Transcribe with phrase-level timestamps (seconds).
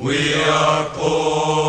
[0.00, 1.59] We are poor.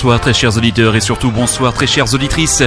[0.00, 2.62] Bonsoir très chers auditeurs et surtout bonsoir très chères auditrices.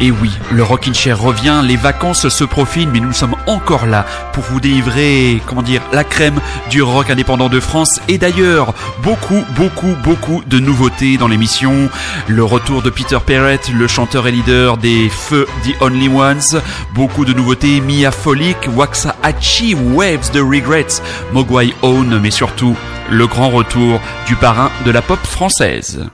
[0.00, 4.06] Et oui, le Rockin' Chair revient, les vacances se profilent, mais nous sommes encore là
[4.32, 9.44] pour vous délivrer, comment dire, la crème du rock indépendant de France et d'ailleurs beaucoup,
[9.54, 11.90] beaucoup, beaucoup de nouveautés dans l'émission.
[12.26, 16.62] Le retour de Peter Perrett, le chanteur et leader des Feux The Only Ones,
[16.94, 21.02] beaucoup de nouveautés, Mia Folic, Waxahachie, Waves de Regrets,
[21.34, 22.78] Mogwai Own, mais surtout
[23.10, 26.08] le grand retour du parrain de la pop française.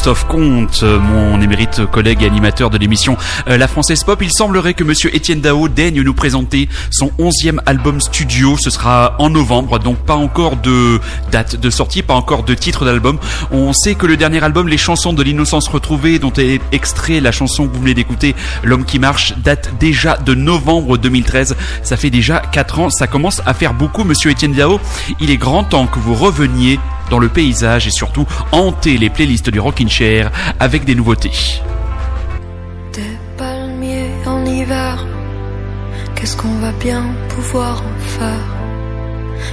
[0.00, 3.18] Christophe Comte, mon émérite collègue et animateur de l'émission
[3.48, 7.60] euh, La Française Pop, il semblerait que monsieur Étienne Dao daigne nous présenter son onzième
[7.66, 8.56] album studio.
[8.58, 11.00] Ce sera en novembre, donc pas encore de
[11.30, 13.18] date de sortie, pas encore de titre d'album.
[13.50, 17.30] On sait que le dernier album, Les chansons de l'innocence retrouvée, dont est extrait la
[17.30, 21.56] chanson que vous venez d'écouter, L'homme qui marche, date déjà de novembre 2013.
[21.82, 24.80] Ça fait déjà 4 ans, ça commence à faire beaucoup, monsieur Étienne Dao.
[25.20, 26.80] Il est grand temps que vous reveniez
[27.10, 31.60] dans le paysage et surtout hanter les playlists du Rockin' Chair avec des nouveautés.
[32.92, 35.04] Des palmiers en hiver,
[36.14, 38.46] qu'est-ce qu'on va bien pouvoir en faire?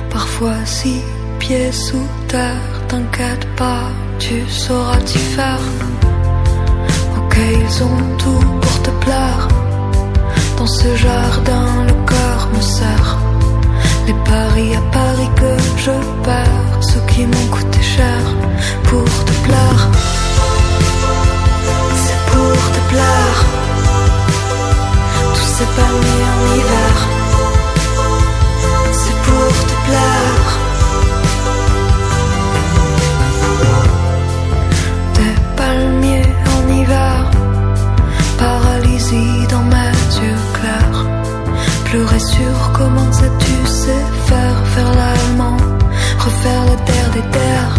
[0.10, 1.02] Parfois six
[1.40, 3.90] pieds sous terre, t'inquiète pas,
[4.20, 5.60] tu sauras t'y faire.
[7.18, 9.48] Ok, ils ont tout pour te plaire.
[10.58, 13.18] Dans ce jardin, le cœur me serre.
[14.08, 15.92] Les paris à Paris que je
[16.24, 18.20] perds, ceux qui m'ont coûté cher
[18.86, 19.90] pour te plaire.
[22.04, 23.38] C'est pour te plaire.
[25.34, 26.96] Tous ces palmiers en hiver.
[28.94, 30.47] C'est pour te plaire.
[41.90, 45.56] Pleurer sur comment ça tu sais faire, faire l'allemand,
[46.20, 47.78] refaire le terre des terres.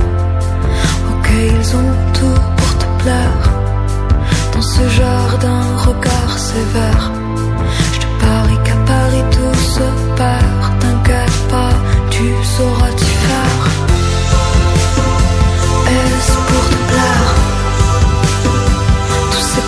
[1.10, 3.50] Ok, ils ont tout pour te plaire.
[4.54, 7.12] Dans ce jardin, regard sévère.
[7.92, 10.80] Je te parie qu'à Paris tout se perd.
[10.80, 11.74] T'inquiète pas,
[12.08, 12.24] tu
[12.56, 13.62] sauras t'y faire.
[15.96, 17.34] Est-ce pour te plaire?
[19.32, 19.64] Tous ces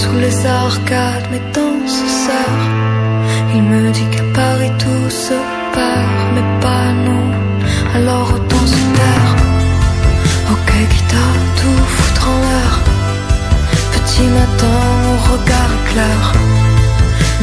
[0.00, 1.42] Sous les arcades, mes
[1.96, 2.66] se serrent.
[3.56, 5.36] Il me dit qu'à Paris tout se
[5.74, 7.28] perd, mais pas nous.
[7.96, 9.32] Alors autant se taire.
[10.52, 12.74] Ok, à tout foutre en l'air.
[13.94, 14.80] Petit matin,
[15.10, 16.20] au regard clair.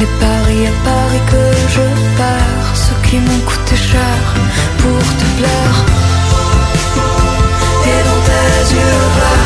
[0.00, 1.44] Les paris à Paris que
[1.74, 1.84] je
[2.18, 4.18] perds, ceux qui m'ont coûté cher
[4.80, 5.76] pour te plaire.
[7.90, 9.45] Et dans tes yeux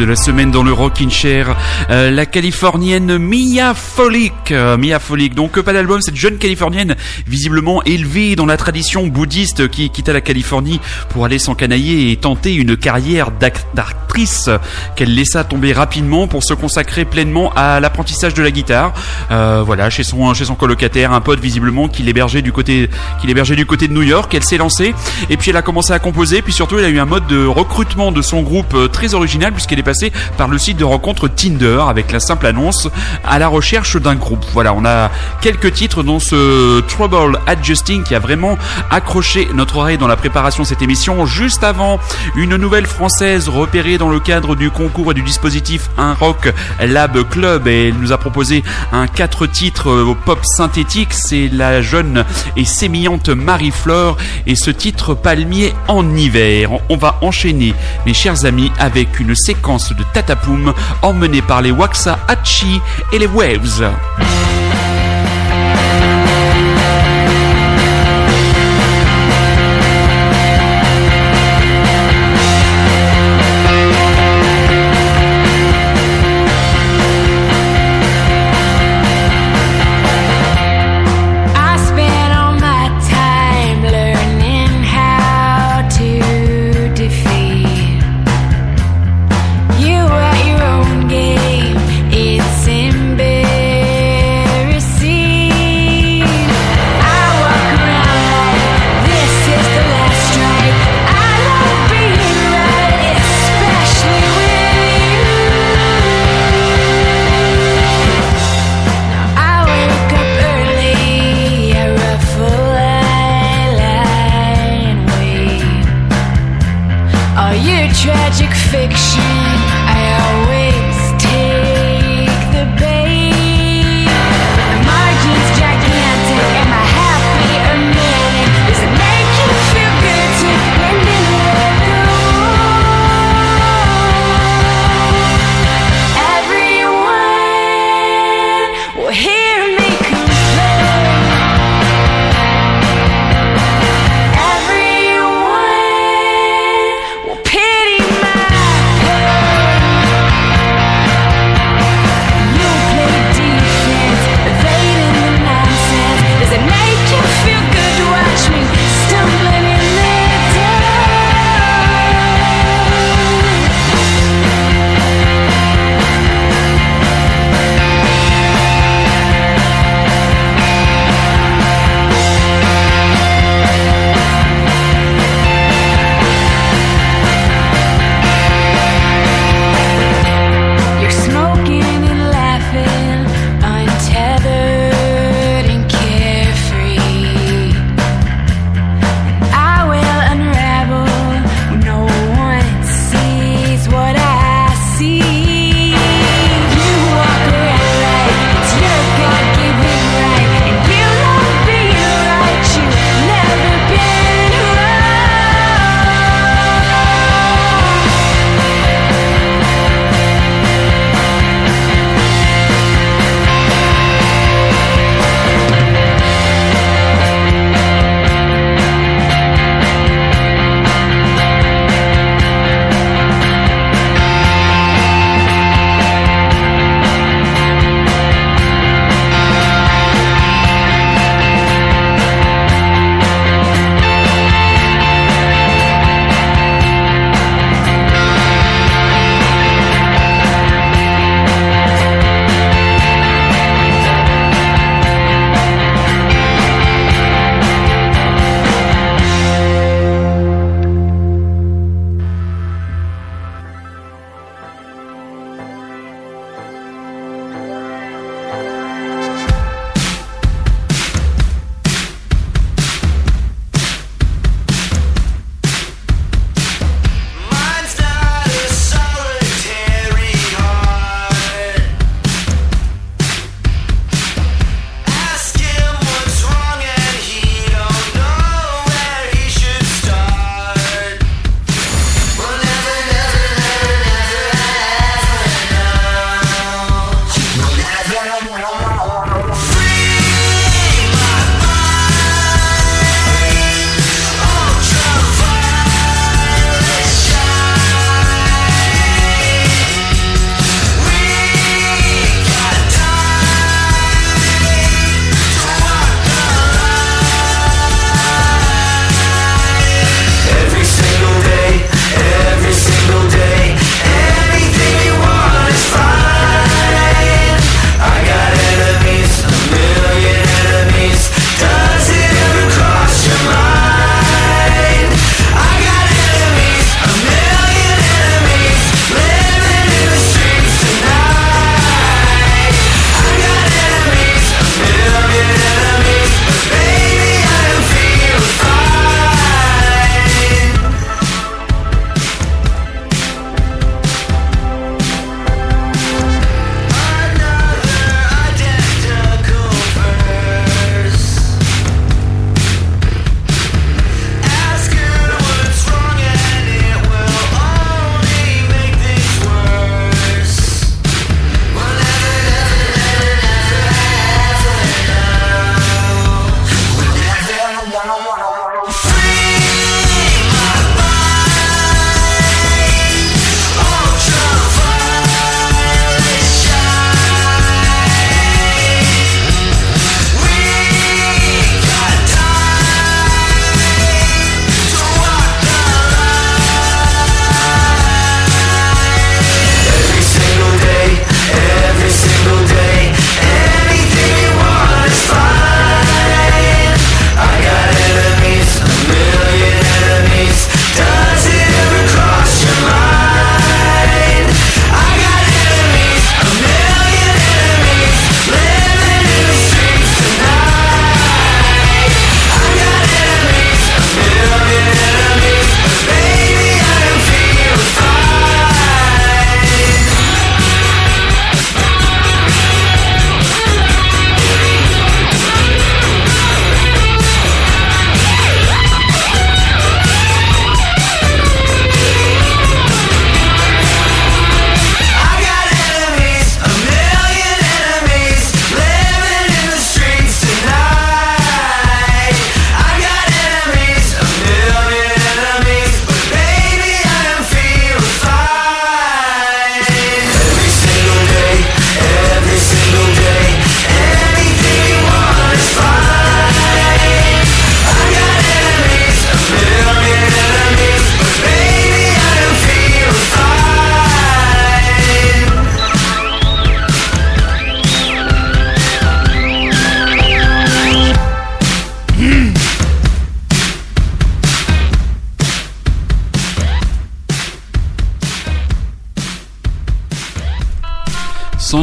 [0.00, 1.54] de la semaine dans le Rockin' Chair,
[1.90, 4.50] euh, la californienne Mia Folic.
[4.50, 9.68] Euh, Mia Folic, donc pas d'album, cette jeune californienne visiblement élevée dans la tradition bouddhiste
[9.68, 10.80] qui quitta la Californie
[11.10, 14.48] pour aller s'encanailler et tenter une carrière d'actrice
[14.96, 18.94] qu'elle laissa tomber rapidement pour se consacrer pleinement à l'apprentissage de la guitare.
[19.30, 22.88] Euh, voilà, chez son chez son colocataire, un pote visiblement qui l'hébergeait du côté
[23.20, 24.32] qui l'hébergeait du côté de New York.
[24.34, 24.94] Elle s'est lancée
[25.28, 26.40] et puis elle a commencé à composer.
[26.40, 29.52] Puis surtout, elle a eu un mode de recrutement de son groupe euh, très original
[29.52, 29.89] puisqu'elle est
[30.36, 32.88] par le site de rencontre Tinder avec la simple annonce
[33.24, 34.44] à la recherche d'un groupe.
[34.52, 38.58] Voilà, on a quelques titres dans ce Trouble Adjusting qui a vraiment
[38.90, 41.26] accroché notre oreille dans la préparation de cette émission.
[41.26, 41.98] Juste avant,
[42.36, 47.28] une nouvelle française repérée dans le cadre du concours et du dispositif Un Rock Lab
[47.28, 51.12] Club et elle nous a proposé un quatre titres euh, pop synthétique.
[51.12, 52.24] C'est la jeune
[52.56, 54.16] et sémillante Marie-Fleur
[54.46, 56.70] et ce titre palmier en hiver.
[56.88, 57.74] On va enchaîner,
[58.06, 60.72] mes chers amis, avec une séquence de Tatapoum
[61.02, 62.80] emmenée par les Waxa Hachi
[63.12, 63.90] et les Waves.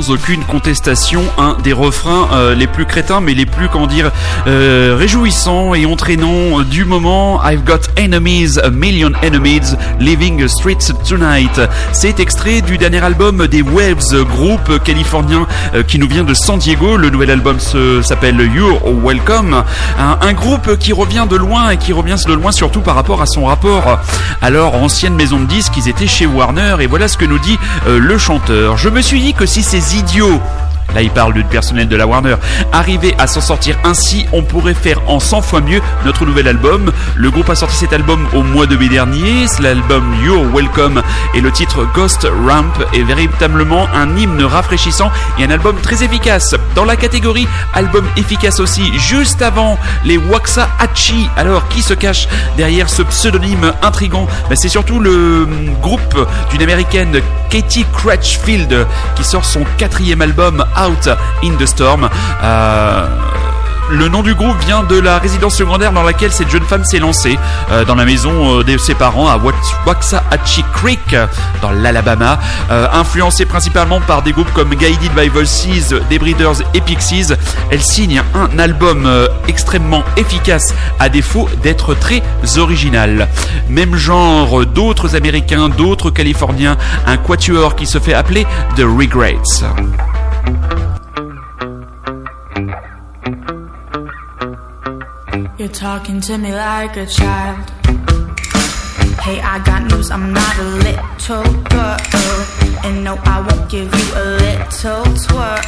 [0.10, 4.12] Aucune contestation un des refrains euh, les plus crétins mais les plus comment dire
[4.48, 7.42] euh, réjouissants et entraînants du moment.
[7.44, 11.62] I've got enemies, a million enemies, living streets tonight.
[11.92, 16.58] C'est extrait du dernier album des Waves, groupe californien euh, qui nous vient de San
[16.58, 16.98] Diego.
[16.98, 19.64] Le nouvel album s'appelle You're Welcome.
[19.98, 23.22] Un, un, groupe qui revient de loin et qui revient de loin surtout par rapport
[23.22, 24.00] à son rapport.
[24.42, 27.58] Alors ancienne maison de disques, ils étaient chez Warner et voilà ce que nous dit
[27.88, 28.78] le chanteur.
[28.78, 30.42] Je me suis dit que si ces idiots
[30.94, 32.36] là il parle du personnel de la Warner,
[32.72, 36.92] arriver à s'en sortir ainsi, on pourrait faire en 100 fois mieux notre nouvel album.
[37.16, 41.02] Le groupe a sorti cet album au mois de mai dernier, c'est l'album You're Welcome
[41.34, 46.56] et le titre Ghost Ramp est véritablement un hymne rafraîchissant et un album très efficace.
[46.76, 51.30] Dans la catégorie album efficace aussi, juste avant les Waxahachie.
[51.36, 54.28] Alors qui se cache derrière ce pseudonyme intrigant?
[54.50, 60.66] Ben, C'est surtout le hum, groupe d'une américaine Katie Crutchfield qui sort son quatrième album
[60.78, 61.10] Out
[61.44, 62.10] in the Storm.
[62.44, 63.08] Euh,
[63.90, 67.00] le nom du groupe vient de la résidence secondaire dans laquelle cette jeune femme s'est
[67.00, 67.40] lancée,
[67.72, 69.40] euh, dans la maison euh, de ses parents à
[69.86, 71.16] Waxahachie Creek,
[71.62, 72.38] dans l'Alabama.
[72.70, 77.34] Influencée principalement par des groupes comme Guided by Voices, The Breeders et Pixies,
[77.72, 79.10] elle signe un album
[79.48, 82.22] extrêmement efficace, à défaut d'être très
[82.58, 83.30] original.
[83.70, 89.64] Même genre d'autres Américains, d'autres Californiens, un quatuor qui se fait appeler The Regrets.
[95.58, 97.70] You're talking to me like a child.
[99.20, 101.98] Hey, I got news, I'm not a little girl.
[102.86, 105.60] And no, I won't give you a little twirl.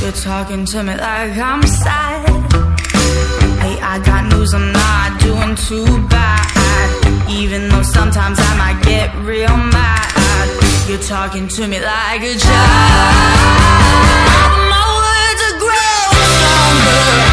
[0.00, 2.28] You're talking to me like I'm sad.
[3.62, 7.28] Hey, I got news, I'm not doing too bad.
[7.28, 10.06] Even though sometimes I might get real mad.
[10.88, 13.65] You're talking to me like a child.
[14.70, 17.25] My words are growing stronger.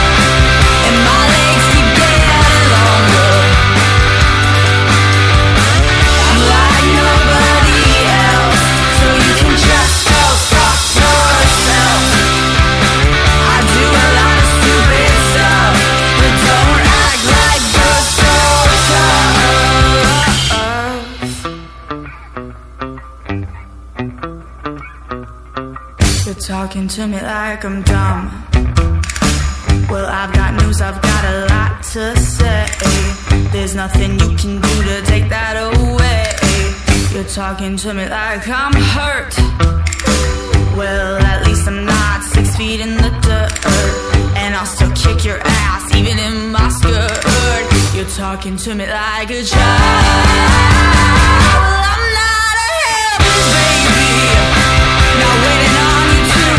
[26.48, 28.30] Talking to me like I'm dumb.
[29.90, 32.68] Well, I've got news, I've got a lot to say.
[33.54, 36.28] There's nothing you can do to take that away.
[37.14, 39.34] You're talking to me like I'm hurt.
[40.76, 43.66] Well, at least I'm not six feet in the dirt.
[44.36, 47.24] And I'll still kick your ass, even in my skirt.
[47.96, 50.28] You're talking to me like a child.
[51.88, 54.12] I'm not a helpless baby.
[55.22, 55.83] Not waiting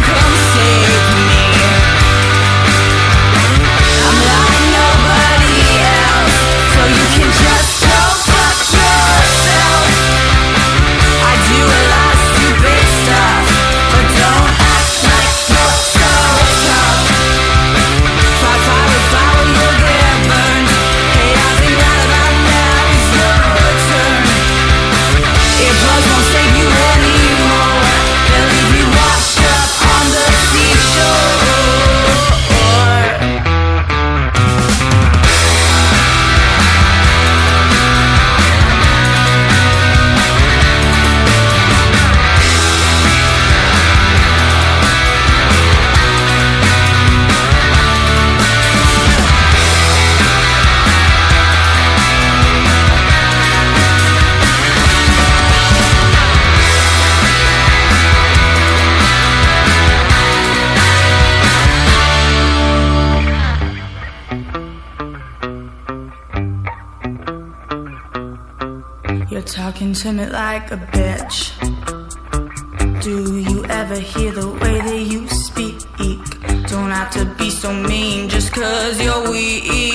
[0.01, 1.04] come save
[70.13, 71.53] me like a bitch.
[73.03, 75.79] Do you ever hear the way that you speak?
[76.69, 79.94] Don't have to be so mean just cause you're weak.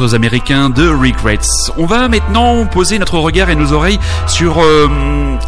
[0.00, 1.38] Américains de Regrets.
[1.76, 4.88] On va maintenant poser notre regard et nos oreilles sur euh,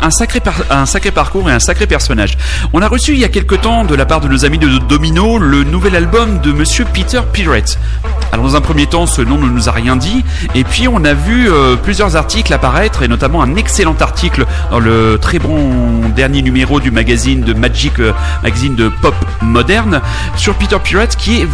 [0.02, 2.36] un, sacré un sacré parcours et un sacré personnage.
[2.74, 4.68] On a reçu il y a quelque temps de la part de nos amis de
[4.86, 7.78] Domino le nouvel album de Monsieur Peter Pirate.
[8.32, 11.04] Alors dans un premier temps, ce nom ne nous a rien dit, et puis on
[11.04, 16.08] a vu euh, plusieurs articles apparaître, et notamment un excellent article dans le très bon
[16.14, 20.00] dernier numéro du magazine de Magic, euh, magazine de pop moderne,
[20.36, 21.48] sur Peter Pirate, qui est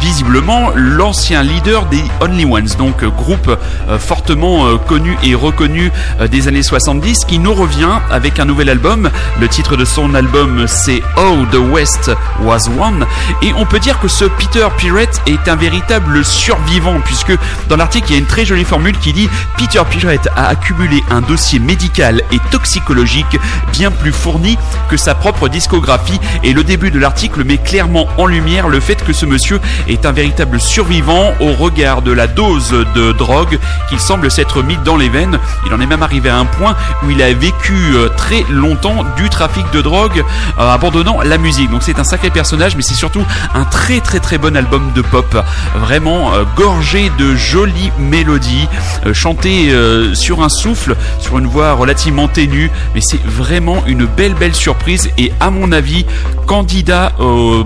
[0.00, 3.48] visiblement l'ancien leader des Only Ones, donc euh, groupe
[3.88, 5.90] euh, fortement euh, connu et reconnu
[6.30, 9.10] des années 70, qui nous revient avec un nouvel album.
[9.40, 12.10] Le titre de son album c'est Oh the West
[12.42, 13.06] Was One,
[13.42, 17.32] et on peut dire que ce Peter Pirate est un véritable survivant, puisque
[17.68, 21.02] dans l'article il y a une très jolie formule qui dit Peter Pirate a accumulé
[21.10, 23.38] un dossier médical et toxicologique
[23.72, 28.26] bien plus fourni que sa propre discographie, et le début de l'article met clairement en
[28.26, 32.74] lumière le fait que ce monsieur est un véritable survivant au regard de la dose
[32.94, 33.58] de drogue
[33.90, 35.38] qu'il semble s'être mis dans les veines.
[35.66, 39.04] Il en est même arrivé à un point où il a vécu euh, très longtemps
[39.18, 40.24] du trafic de drogue,
[40.58, 41.70] euh, abandonnant la musique.
[41.70, 43.22] Donc c'est un sacré personnage, mais c'est surtout
[43.54, 45.36] un très très très bon album de pop,
[45.76, 48.66] vraiment euh, gorgé de jolies mélodies,
[49.12, 49.74] chanté
[50.14, 55.10] sur un souffle, sur une voix relativement ténue, mais c'est vraiment une belle belle surprise
[55.18, 56.06] et à mon avis
[56.46, 57.12] candidat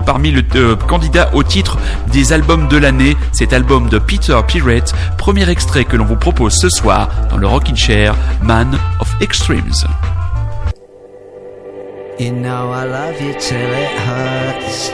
[0.05, 0.43] parmi le
[0.87, 1.77] candidat au titre
[2.11, 6.69] des albums de l'année, cet album Peter Pirate, premier extrait que l'on vous propose ce
[6.69, 9.85] soir dans le Rockin' Chair, Man of Extremes.
[12.19, 14.91] You know I love you till it hurts.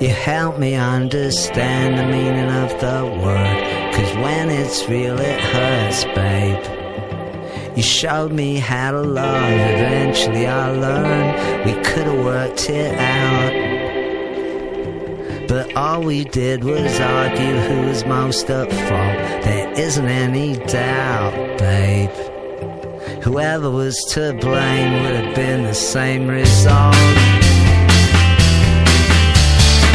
[0.00, 3.94] You help me understand the meaning of the word.
[3.94, 6.80] Cause when it's real, it hurts, babe.
[7.76, 13.69] You showed me how to love, eventually I learned we could have worked it out.
[15.50, 19.42] But all we did was argue who was most at fault.
[19.42, 22.10] There isn't any doubt, babe.
[23.24, 26.94] Whoever was to blame would have been the same result.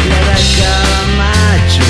[0.09, 1.84] The girl of my dreams.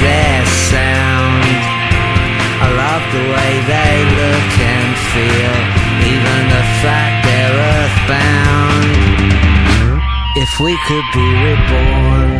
[0.00, 1.44] Their sound.
[2.64, 5.56] I love the way they look and feel,
[6.12, 8.90] even the fact they're earthbound.
[10.36, 12.30] If we could be reborn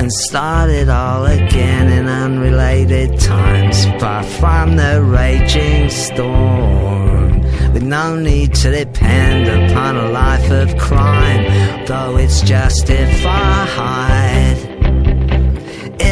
[0.00, 7.40] and start it all again in unrelated times, far from the raging storm,
[7.72, 13.22] with no need to depend upon a life of crime, though it's justified.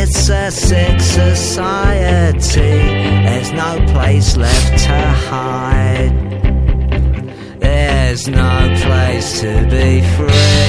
[0.03, 2.61] It's a sick society.
[3.27, 6.15] There's no place left to hide.
[7.61, 10.60] There's no place to be free.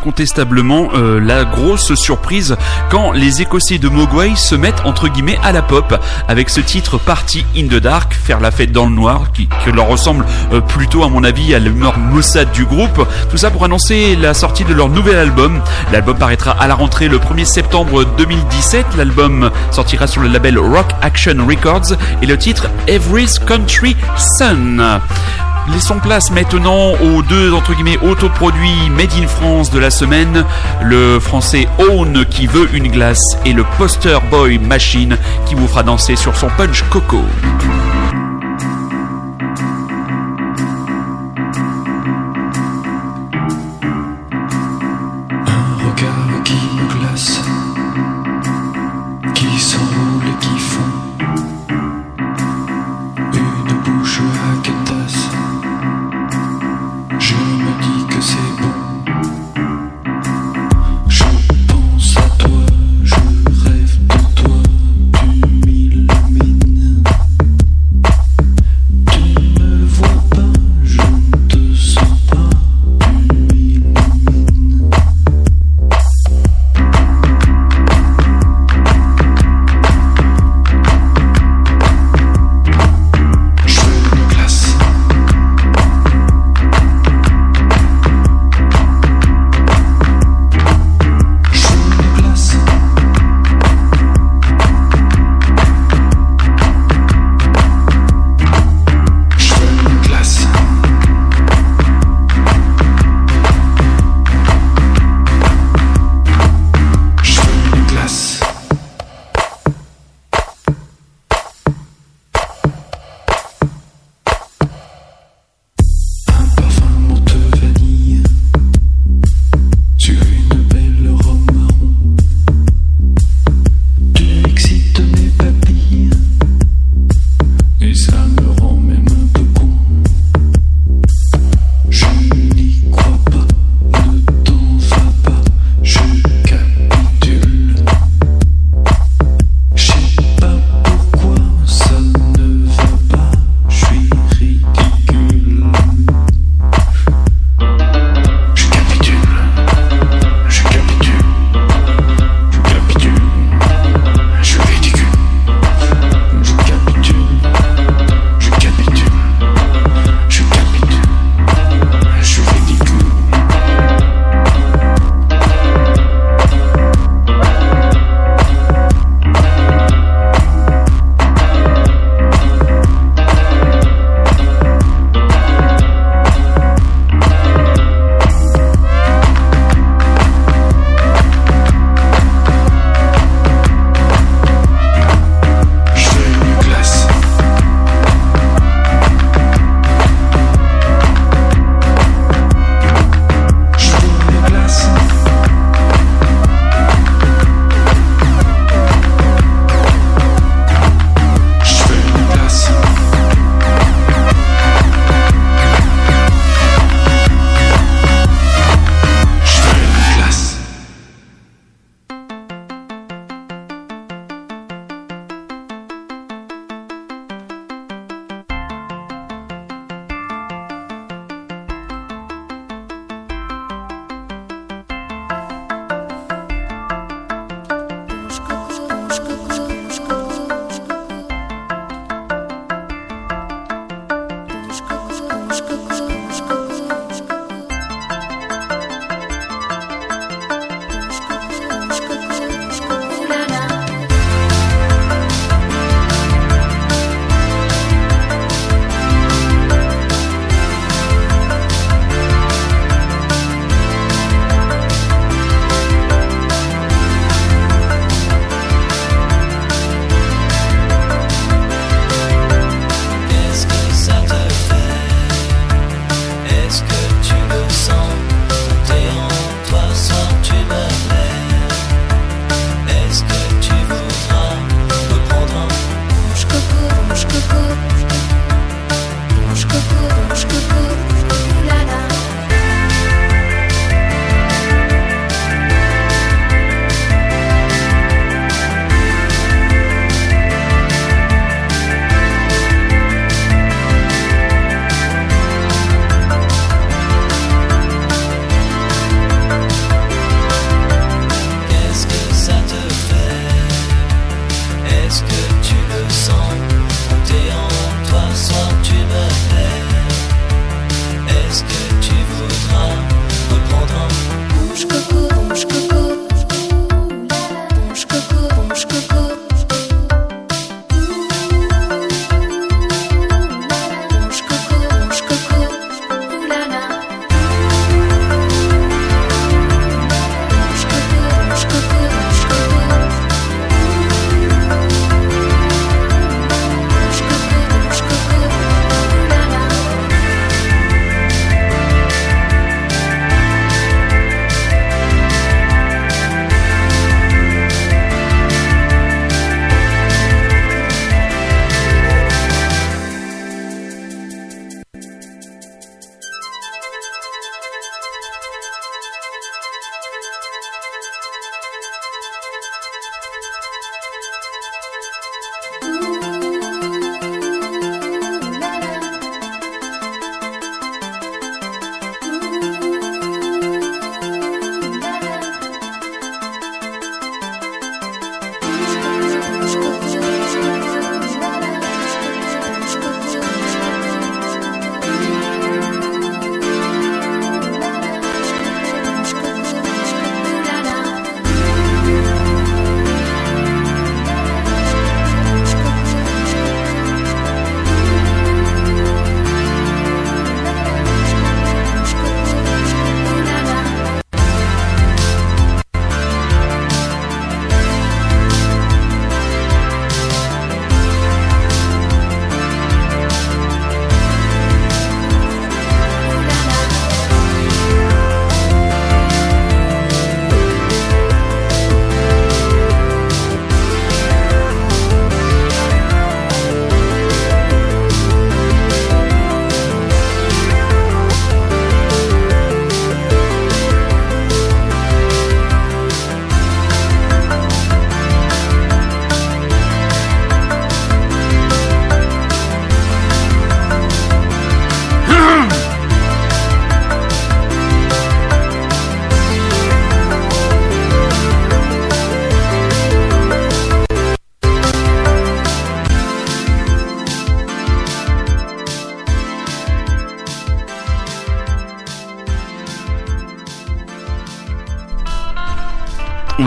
[0.00, 2.56] Incontestablement euh, la grosse surprise
[2.88, 5.94] quand les Écossais de Mogwai se mettent entre guillemets à la pop
[6.26, 9.86] avec ce titre Party in the Dark, faire la fête dans le noir, qui, leur
[9.86, 13.06] ressemble euh, plutôt à mon avis à l'humeur Mossad du groupe.
[13.30, 15.60] Tout ça pour annoncer la sortie de leur nouvel album.
[15.92, 18.86] L'album paraîtra à la rentrée le 1er septembre 2017.
[18.96, 25.00] L'album sortira sur le label Rock Action Records et le titre Every's Country Sun.
[25.68, 30.44] Laissons place maintenant aux deux entre guillemets autoproduits Made in France de la semaine,
[30.82, 35.82] le français Own qui veut une glace et le Poster Boy Machine qui vous fera
[35.82, 37.22] danser sur son punch coco.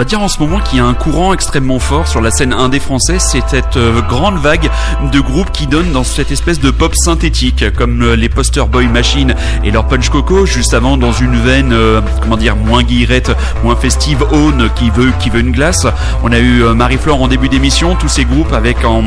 [0.04, 2.52] Va dire en ce moment qu'il y a un courant extrêmement fort sur la scène
[2.52, 4.70] indé française, c'est cette euh, grande vague
[5.14, 8.88] de groupes qui donnent dans cette espèce de pop synthétique, comme euh, les Poster Boy
[8.88, 9.34] Machine
[9.64, 13.32] et leur Punch Coco, juste avant dans une veine, euh, comment dire, moins guillerette,
[13.64, 15.88] moins festive, Own qui veut, qui veut une glace.
[16.22, 19.04] On a eu Marie-Flore en début d'émission, tous ces groupes avec en,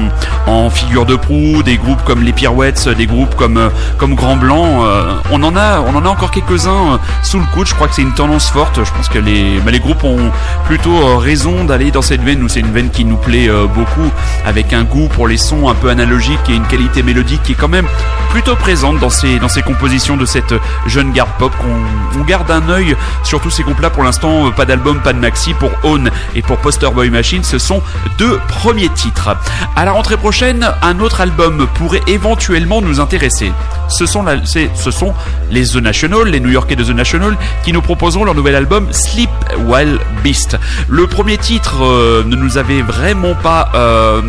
[0.47, 4.83] en, figure de proue, des groupes comme les Pirouettes, des groupes comme, comme Grand Blanc.
[5.31, 7.67] on en a, on en a encore quelques-uns sous le coude.
[7.67, 8.83] Je crois que c'est une tendance forte.
[8.83, 10.31] Je pense que les, bah, les groupes ont
[10.65, 12.41] plus euh, raison d'aller dans cette veine.
[12.41, 14.11] Nous, c'est une veine qui nous plaît euh, beaucoup,
[14.45, 17.57] avec un goût pour les sons un peu analogiques et une qualité mélodique qui est
[17.57, 17.87] quand même
[18.31, 20.55] plutôt présente dans ces, dans ces compositions de cette
[20.87, 21.53] jeune garde pop.
[21.57, 23.91] qu'on on garde un œil sur tous ces groupes-là.
[23.91, 25.55] Pour l'instant, euh, pas d'album, pas de maxi.
[25.55, 27.83] Pour Own et pour Poster Boy Machine, ce sont
[28.19, 29.37] deux premiers titres.
[29.75, 33.53] À la rentrée prochaine, un autre album pourrait éventuellement nous intéresser.
[33.89, 35.15] Ce sont, ce sont
[35.51, 38.89] les The National, les New Yorkais de The National, qui nous proposeront leur nouvel album
[38.93, 39.31] Sleep
[39.67, 40.59] While Beast.
[40.89, 44.21] Le premier titre euh, ne nous avait vraiment pas, euh,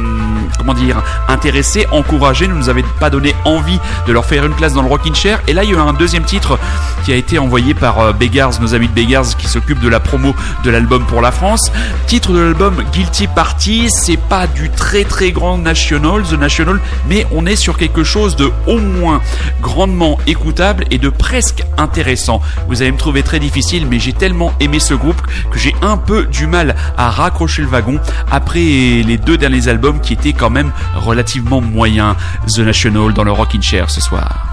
[0.74, 4.82] dire, intéressé, encouragé, ne nous avait pas donné envie de leur faire une place dans
[4.82, 5.42] le Rockin' Chair.
[5.48, 6.60] Et là, il y a un deuxième titre
[7.04, 10.00] qui a été envoyé par euh, Beggars, nos amis de Beggars, qui s'occupent de la
[10.00, 11.72] promo de l'album pour la France.
[12.08, 17.26] Titre de l'album Guilty Party, c'est pas du très très grand National, The National, mais
[17.32, 19.22] on est sur quelque chose de au moins
[19.62, 22.42] grandement écoutable et de presque intéressant.
[22.68, 25.98] Vous allez me trouver très difficile, mais j'ai tellement aimé ce groupe que j'ai un
[25.98, 28.00] peu du mal à raccrocher le wagon
[28.32, 30.57] après les deux derniers albums qui étaient quand même
[30.96, 32.16] relativement moyens.
[32.48, 34.50] The National dans le Rockin' Chair ce soir.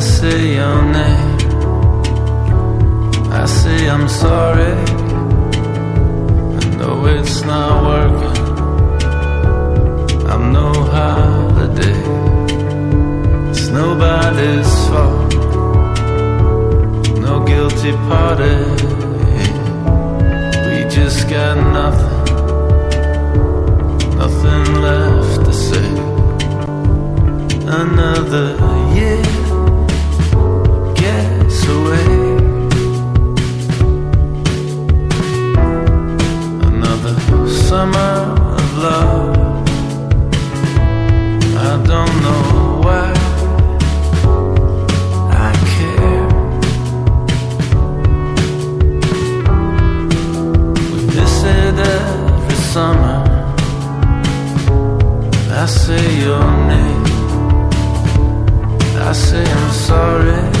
[0.00, 1.36] I say your name.
[3.30, 4.72] I say I'm sorry.
[6.58, 8.38] I know it's not working.
[10.32, 12.00] I'm no holiday.
[13.50, 15.34] It's nobody's fault.
[17.26, 18.56] No guilty party.
[20.64, 22.20] We just got nothing.
[24.16, 25.88] Nothing left to say.
[27.82, 28.46] Another
[28.96, 29.29] year.
[37.70, 38.14] summer
[38.58, 39.36] of love.
[41.68, 42.44] I don't know
[42.86, 43.08] why
[45.46, 46.26] I care.
[50.92, 53.18] We miss it every summer.
[55.62, 57.04] I say your name.
[59.08, 60.59] I say I'm sorry.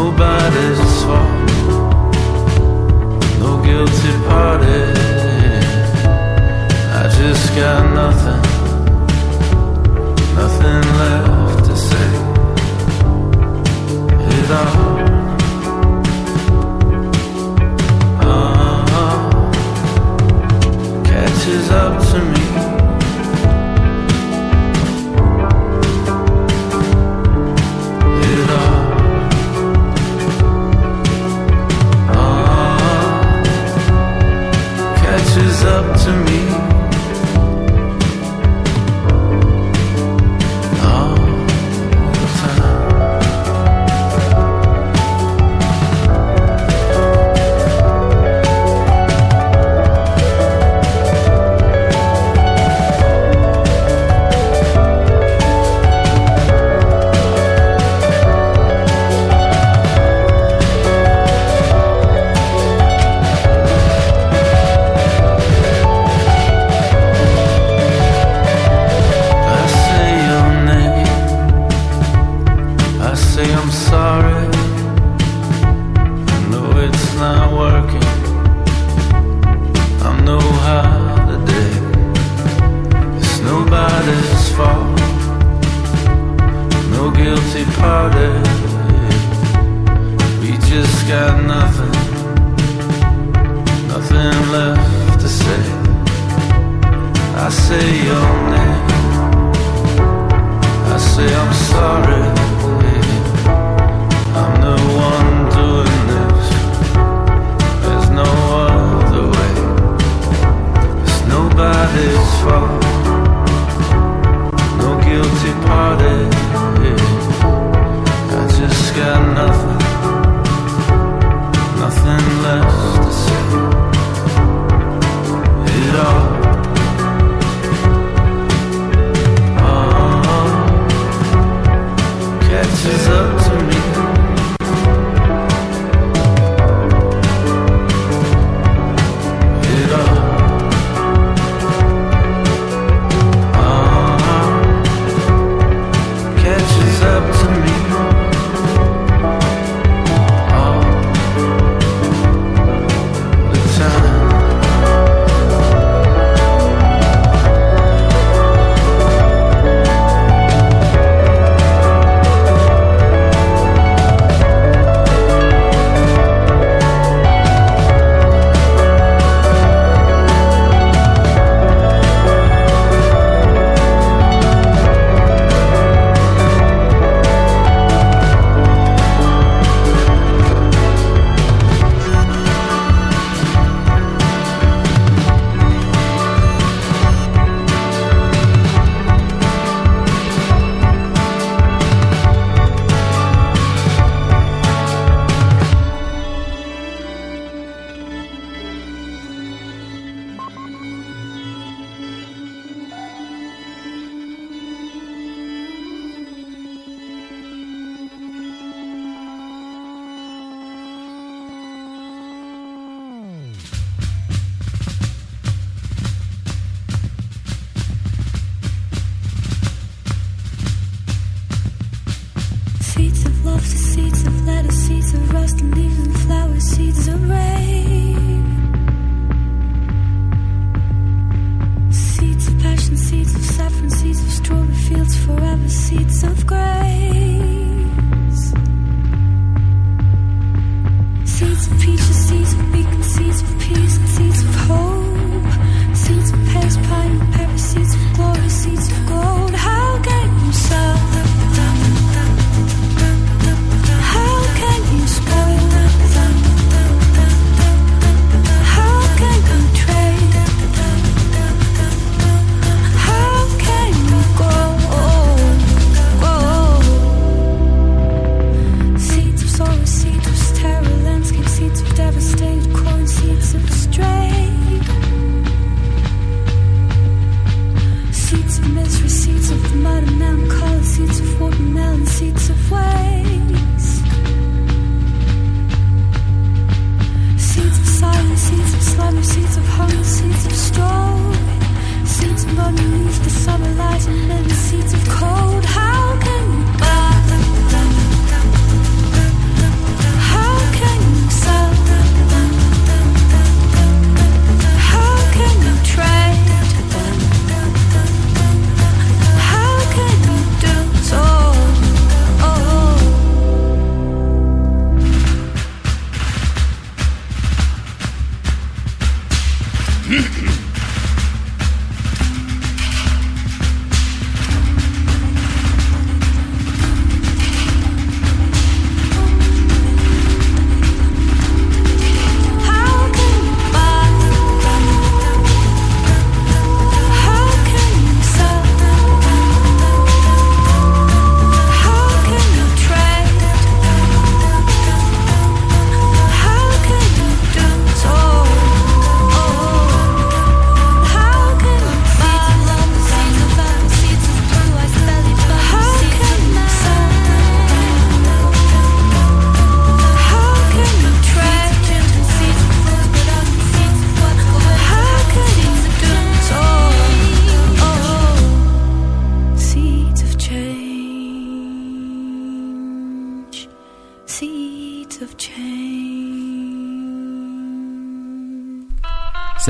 [0.00, 1.50] nobody's fault.
[3.42, 4.80] No guilty party.
[7.00, 8.42] I just got nothing,
[10.40, 12.10] nothing left to say.
[14.36, 14.88] It all.
[18.30, 19.16] Uh-huh.
[21.08, 22.39] Catches up to me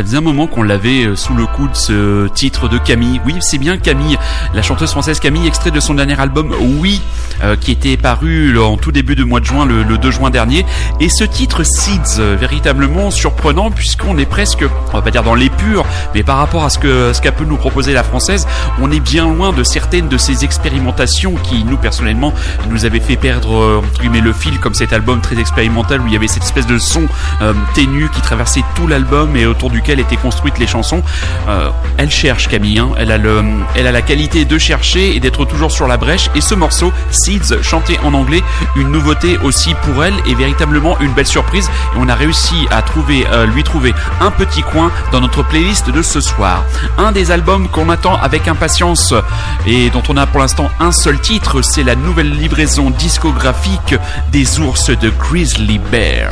[0.01, 3.21] Ça faisait un moment qu'on l'avait euh, sous le coup de ce titre de Camille.
[3.27, 4.17] Oui, c'est bien Camille,
[4.55, 7.03] la chanteuse française Camille, extrait de son dernier album Oui,
[7.43, 10.65] euh, qui était paru en tout début de mois de juin, le, 2 juin dernier.
[11.01, 15.35] Et ce titre Seeds, euh, véritablement surprenant puisqu'on est presque, on va pas dire dans
[15.35, 15.85] l'épure,
[16.15, 18.47] mais par rapport à ce que ce qu'a pu nous proposer la française,
[18.81, 22.33] on est bien loin de certaines de ces expérimentations qui, nous personnellement,
[22.71, 26.13] nous avaient fait perdre entre guillemets le fil, comme cet album très expérimental où il
[26.13, 27.07] y avait cette espèce de son
[27.75, 31.03] ténu qui traversait tout l'album et autour du duquel étaient construites les chansons.
[31.49, 32.91] Euh, elle cherche Camille, hein.
[32.99, 33.43] elle, a le,
[33.75, 36.31] elle a la qualité de chercher et d'être toujours sur la brèche.
[36.35, 37.30] Et ce morceau, Seeds,
[37.63, 38.43] chanté en anglais,
[38.77, 41.69] une nouveauté aussi pour elle et véritablement une belle surprise.
[41.95, 45.91] Et on a réussi à trouver, euh, lui trouver un petit coin dans notre playlist
[45.91, 46.65] de ce soir.
[46.99, 49.15] Un des albums qu'on attend avec impatience
[49.67, 53.95] et dont on a pour l'instant un seul titre, c'est la nouvelle livraison discographique
[54.33, 56.31] des ours de Grizzly Bear.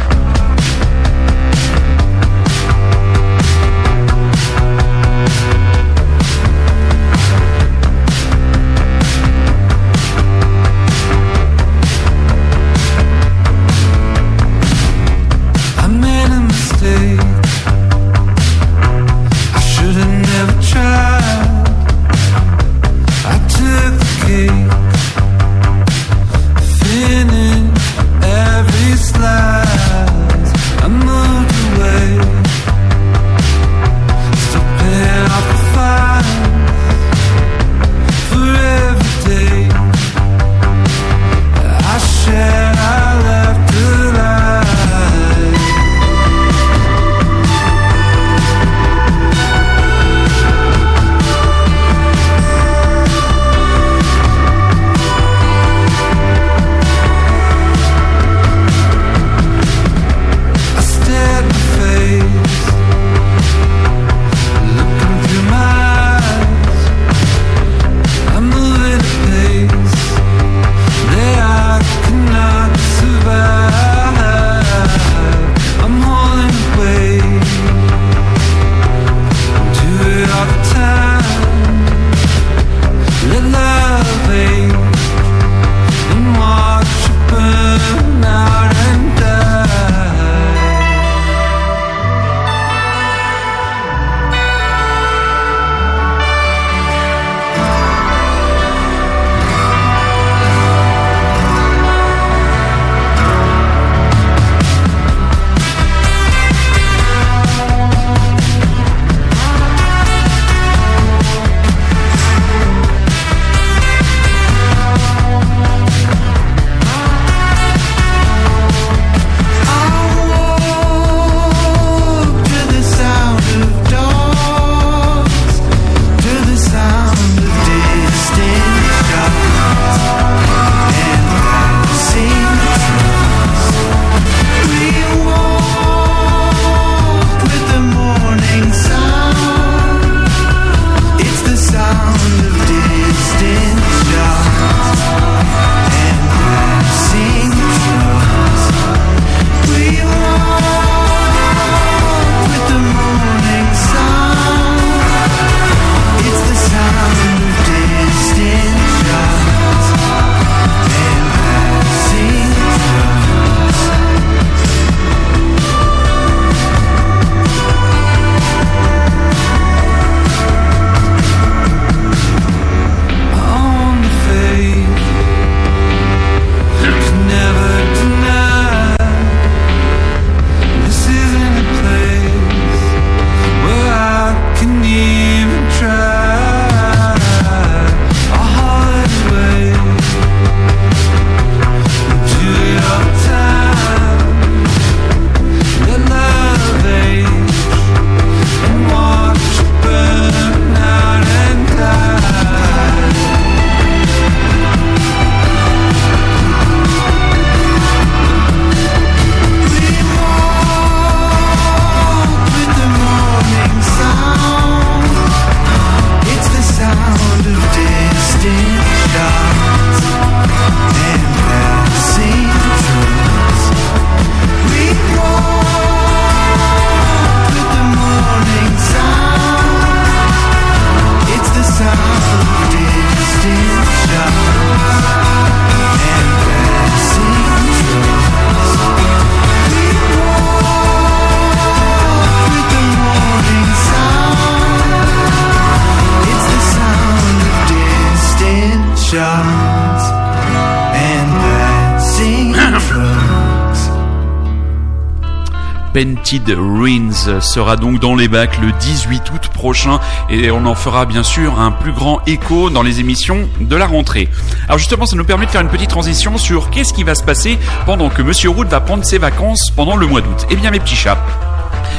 [257.13, 260.01] Sera donc dans les bacs le 18 août prochain
[260.31, 263.87] et on en fera bien sûr un plus grand écho dans les émissions de la
[263.87, 264.29] rentrée.
[264.67, 267.23] Alors justement, ça nous permet de faire une petite transition sur qu'est-ce qui va se
[267.23, 270.47] passer pendant que Monsieur Root va prendre ses vacances pendant le mois d'août.
[270.51, 271.19] Eh bien mes petits chats,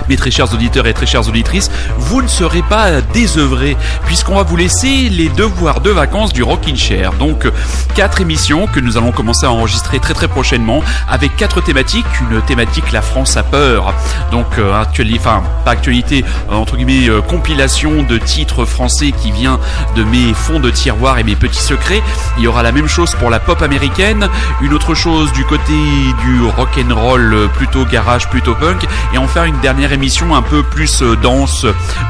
[0.10, 4.43] mes très chers auditeurs et très chères auditrices, vous ne serez pas désœuvrés puisqu'on va
[4.43, 7.14] vous laisser les devoirs de vacances du Rockin' Chair.
[7.14, 7.47] Donc
[7.95, 12.05] quatre émissions que nous allons commencer à enregistrer très très prochainement avec quatre thématiques.
[12.30, 13.93] Une thématique la France a peur.
[14.32, 19.32] Donc euh, actualité, enfin pas actualité, euh, entre guillemets euh, compilation de titres français qui
[19.32, 19.60] vient
[19.95, 22.01] de mes fonds de tiroir et mes petits secrets.
[22.38, 24.28] Il y aura la même chose pour la pop américaine,
[24.62, 25.74] une autre chose du côté
[26.24, 29.99] du rock and roll plutôt garage, plutôt punk et en faire une dernière émission
[30.34, 31.66] un peu plus euh, dense,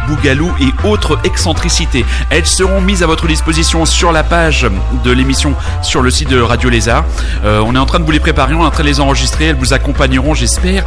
[0.07, 2.05] bougalou et autres excentricités.
[2.29, 4.67] Elles seront mises à votre disposition sur la page
[5.03, 7.05] de l'émission sur le site de Radio Lézard.
[7.43, 8.99] Euh, on est en train de vous les préparer, on est en train de les
[8.99, 9.45] enregistrer.
[9.45, 10.85] Elles vous accompagneront, j'espère,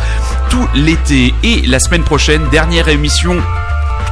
[0.49, 2.49] tout l'été et la semaine prochaine.
[2.51, 3.37] Dernière émission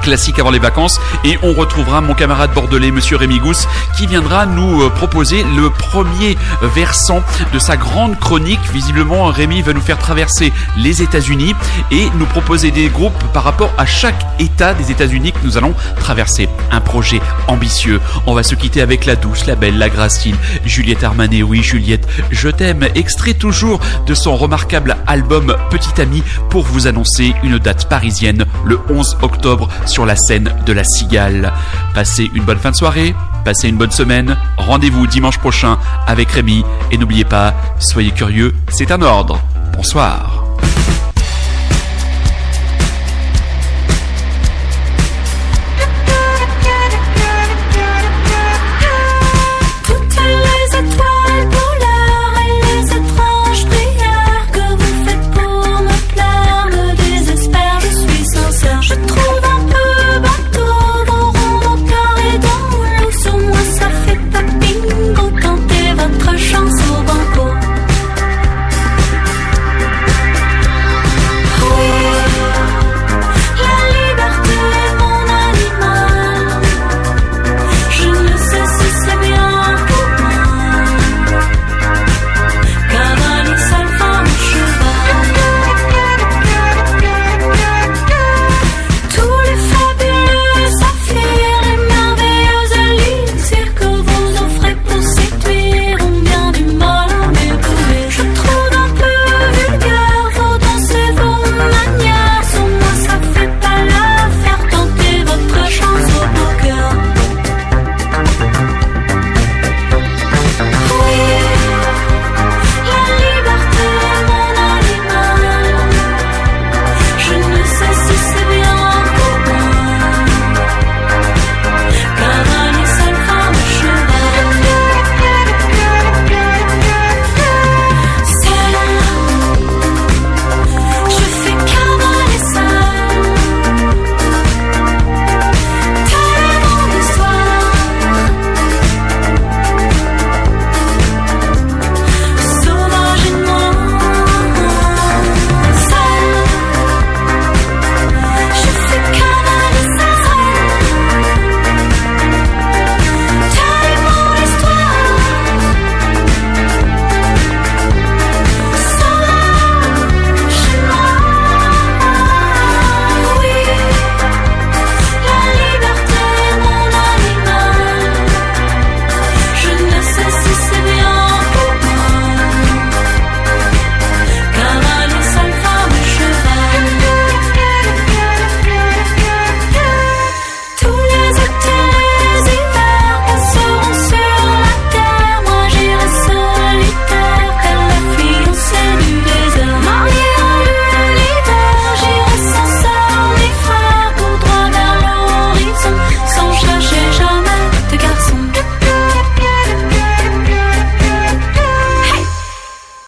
[0.01, 1.01] classique avant les vacances.
[1.25, 5.71] Et on retrouvera mon camarade bordelais monsieur Rémi Gousse qui viendra nous euh, proposer le
[5.71, 7.23] premier versant
[7.53, 8.61] de sa grande chronique.
[8.73, 11.55] Visiblement Rémi va nous faire traverser les États-Unis
[11.91, 15.75] et nous proposer des groupes par rapport à chaque état des États-Unis que nous allons
[15.99, 16.49] traverser.
[16.71, 18.01] Un projet ambitieux.
[18.27, 21.43] On va se quitter avec la douce la belle la gracile Juliette Armanet.
[21.43, 22.87] Oui Juliette je t'aime.
[22.95, 28.79] Extrait toujours de son remarquable album Petit Ami pour vous annoncer une date parisienne le
[28.89, 31.53] 11 octobre sur la scène de la Cigale.
[31.95, 33.15] Passez une bonne fin de soirée,
[33.45, 34.37] passez une bonne semaine.
[34.57, 39.41] Rendez-vous dimanche prochain avec Rémi et n'oubliez pas, soyez curieux, c'est un ordre.
[39.77, 40.45] Bonsoir.